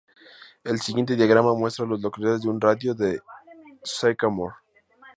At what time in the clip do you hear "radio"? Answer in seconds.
2.59-2.95